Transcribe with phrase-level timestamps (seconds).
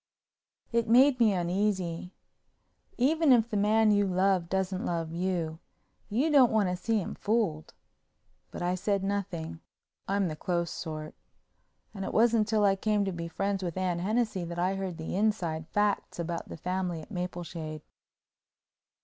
[0.71, 2.15] It made me uneasy.
[2.97, 5.59] Even if the man you love doesn't love you,
[6.09, 7.75] you don't want to see him fooled.
[8.49, 13.61] But I said nothing—I'm the close sort—and it wasn't till I came to be friends
[13.63, 17.83] with Anne Hennessey that I heard the inside facts about the family at Mapleshade.